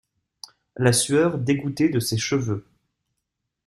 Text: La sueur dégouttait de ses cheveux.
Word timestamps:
La 0.77 0.93
sueur 0.93 1.37
dégouttait 1.37 1.89
de 1.89 1.99
ses 1.99 2.17
cheveux. 2.17 2.65